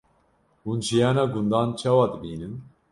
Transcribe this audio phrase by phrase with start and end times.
[0.63, 2.53] Hûn jiyana gundan çawa dibînin?